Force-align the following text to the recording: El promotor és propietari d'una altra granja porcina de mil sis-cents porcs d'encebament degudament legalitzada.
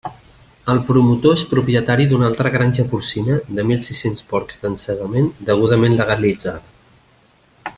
El 0.73 0.79
promotor 0.85 1.35
és 1.39 1.43
propietari 1.51 2.07
d'una 2.13 2.25
altra 2.29 2.51
granja 2.55 2.85
porcina 2.93 3.35
de 3.59 3.67
mil 3.73 3.83
sis-cents 3.89 4.25
porcs 4.33 4.59
d'encebament 4.65 5.29
degudament 5.51 5.99
legalitzada. 6.01 6.97